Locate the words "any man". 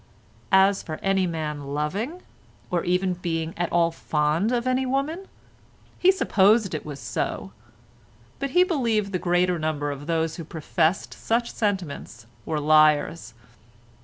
1.03-1.75